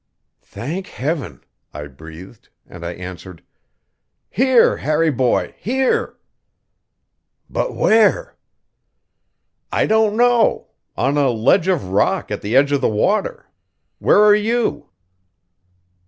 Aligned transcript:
"Thank 0.41 0.87
Heaven!" 0.87 1.41
I 1.75 1.85
breathed; 1.85 2.49
and 2.65 2.83
I 2.83 2.93
answered: 2.93 3.43
"Here, 4.31 4.77
Harry 4.77 5.11
boy, 5.11 5.53
here." 5.59 6.17
"But 7.47 7.75
where?" 7.75 8.35
"I 9.71 9.85
don't 9.85 10.17
know. 10.17 10.69
On 10.97 11.17
a 11.19 11.29
ledge 11.29 11.67
of 11.67 11.89
rock 11.89 12.31
at 12.31 12.41
the 12.41 12.55
edge 12.55 12.71
of 12.71 12.81
the 12.81 12.89
water. 12.89 13.47
Where 13.99 14.23
are 14.23 14.33
you?" 14.35 14.89